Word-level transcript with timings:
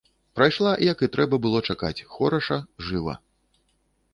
Прайшла, 0.37 0.71
як 0.91 1.03
і 1.07 1.09
трэба 1.15 1.39
было 1.45 1.61
чакаць, 1.73 2.03
хораша, 2.15 2.57
жыва. 2.87 3.13